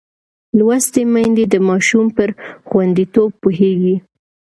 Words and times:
لوستې 0.57 1.01
میندې 1.13 1.45
د 1.53 1.55
ماشوم 1.67 2.05
پر 2.17 2.29
خوندیتوب 2.67 3.29
پوهېږي. 3.41 3.95